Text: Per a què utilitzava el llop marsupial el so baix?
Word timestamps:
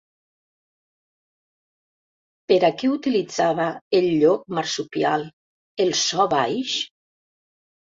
Per 2.53 2.57
a 2.71 2.71
què 2.79 2.89
utilitzava 2.95 3.69
el 4.01 4.09
llop 4.15 4.49
marsupial 4.61 5.29
el 5.87 5.95
so 6.03 6.29
baix? 6.35 6.77